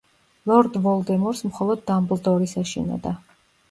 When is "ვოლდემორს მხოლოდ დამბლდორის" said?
0.85-2.61